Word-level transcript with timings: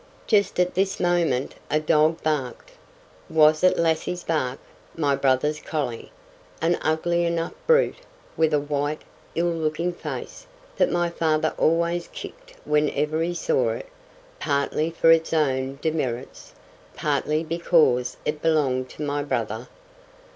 Just 0.25 0.59
at 0.59 0.73
this 0.73 0.99
moment 0.99 1.53
a 1.69 1.79
dog 1.79 2.23
barked. 2.23 2.71
Was 3.29 3.63
it 3.63 3.77
Lassie's 3.77 4.23
bark—my 4.23 5.15
brother's 5.15 5.59
collie?—an 5.61 6.75
ugly 6.81 7.23
enough 7.23 7.53
brute, 7.67 7.99
with 8.35 8.51
a 8.51 8.59
white, 8.59 9.03
ill 9.35 9.51
looking 9.51 9.93
face, 9.93 10.47
that 10.77 10.91
my 10.91 11.11
father 11.11 11.53
always 11.55 12.07
kicked 12.13 12.55
whenever 12.65 13.21
he 13.21 13.35
saw 13.35 13.73
it, 13.73 13.89
partly 14.39 14.89
for 14.89 15.11
its 15.11 15.33
own 15.33 15.77
demerits, 15.83 16.53
partly 16.95 17.43
because 17.43 18.17
it 18.25 18.41
belonged 18.41 18.89
to 18.89 19.03
my 19.03 19.21
brother. 19.21 19.67